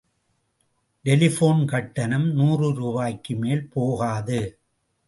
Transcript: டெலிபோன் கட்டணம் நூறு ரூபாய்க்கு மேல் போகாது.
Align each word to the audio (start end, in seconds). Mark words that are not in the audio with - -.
டெலிபோன் 1.05 1.65
கட்டணம் 1.65 2.27
நூறு 2.31 2.73
ரூபாய்க்கு 2.73 3.35
மேல் 3.35 3.69
போகாது. 3.69 4.59